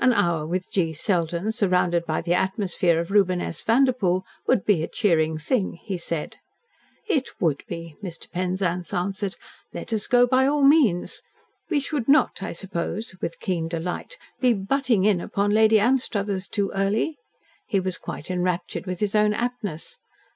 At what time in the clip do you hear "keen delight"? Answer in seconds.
13.38-14.16